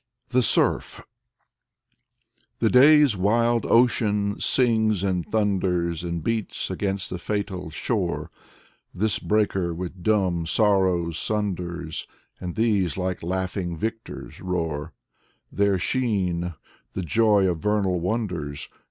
[0.31, 1.01] Yurgis Baltrushaitis ill THE SURF
[2.57, 8.31] The day's wild ocean sings and thunders, And beats against the fatal shore,
[8.95, 12.07] This breaker with dumb sorrow sunders,
[12.39, 14.91] And these like laughing victors roar,
[15.51, 16.55] Their sheen—
[16.93, 18.69] the joy of vernal wonders.